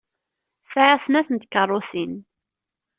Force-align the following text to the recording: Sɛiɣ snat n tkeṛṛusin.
Sɛiɣ 0.71 0.99
snat 1.05 1.27
n 1.31 1.37
tkeṛṛusin. 1.37 2.13